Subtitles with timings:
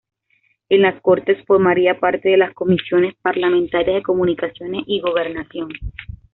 [0.69, 5.69] En las Cortes formaría parte de las comisiones parlamentarias de Comunicaciones y Gobernación.